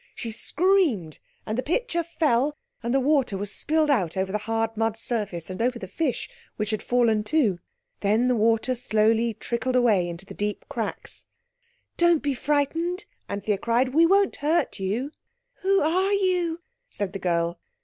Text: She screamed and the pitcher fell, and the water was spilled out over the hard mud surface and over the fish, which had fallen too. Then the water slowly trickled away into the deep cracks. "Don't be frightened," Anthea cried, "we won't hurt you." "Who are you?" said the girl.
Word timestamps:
She 0.15 0.31
screamed 0.31 1.19
and 1.45 1.55
the 1.55 1.61
pitcher 1.61 2.01
fell, 2.01 2.57
and 2.81 2.91
the 2.91 2.99
water 2.99 3.37
was 3.37 3.53
spilled 3.53 3.91
out 3.91 4.17
over 4.17 4.31
the 4.31 4.39
hard 4.39 4.75
mud 4.75 4.97
surface 4.97 5.47
and 5.51 5.61
over 5.61 5.77
the 5.77 5.87
fish, 5.87 6.27
which 6.55 6.71
had 6.71 6.81
fallen 6.81 7.23
too. 7.23 7.59
Then 7.99 8.27
the 8.27 8.33
water 8.35 8.73
slowly 8.73 9.35
trickled 9.35 9.75
away 9.75 10.09
into 10.09 10.25
the 10.25 10.33
deep 10.33 10.65
cracks. 10.67 11.27
"Don't 11.97 12.23
be 12.23 12.33
frightened," 12.33 13.05
Anthea 13.29 13.59
cried, 13.59 13.89
"we 13.89 14.07
won't 14.07 14.37
hurt 14.37 14.79
you." 14.79 15.11
"Who 15.57 15.81
are 15.81 16.13
you?" 16.13 16.61
said 16.89 17.13
the 17.13 17.19
girl. 17.19 17.59